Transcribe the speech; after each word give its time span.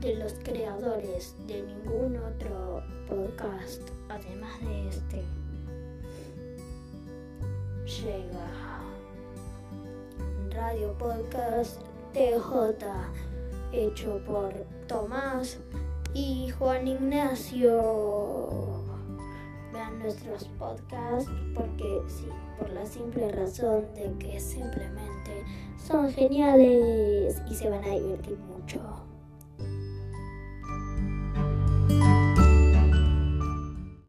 de 0.00 0.14
los 0.16 0.32
creadores 0.42 1.34
de 1.46 1.62
ningún 1.62 2.16
otro 2.16 2.82
podcast, 3.06 3.82
además 4.08 4.58
de 4.62 4.88
este, 4.88 5.22
llega 7.84 8.80
Radio 10.50 10.96
Podcast 10.96 11.82
TJ, 12.14 12.86
hecho 13.72 14.22
por 14.26 14.54
Tomás 14.86 15.58
y 16.14 16.48
Juan 16.58 16.88
Ignacio. 16.88 17.80
Vean 19.72 19.98
nuestros 19.98 20.44
podcasts 20.58 21.30
porque 21.54 22.00
sí, 22.08 22.26
por 22.58 22.70
la 22.70 22.86
simple 22.86 23.30
razón 23.32 23.84
de 23.94 24.10
que 24.18 24.40
simplemente 24.40 25.44
son 25.76 26.10
geniales 26.10 27.42
y 27.50 27.54
se 27.54 27.68
van 27.68 27.84
a 27.84 27.90
divertir 27.90 28.38
mucho. 28.38 28.80